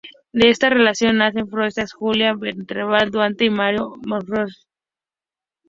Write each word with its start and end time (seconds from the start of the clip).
De 0.39 0.45
esta 0.53 0.67
relación, 0.77 1.17
nacen 1.19 1.47
Fresia 1.51 1.85
Julia 1.99 2.33
Vernal 2.33 3.11
Duarte 3.11 3.45
y 3.45 3.49
Mario 3.51 3.83
Antonio 3.93 3.99
Vernal 4.01 4.25
Duarte. 4.25 4.61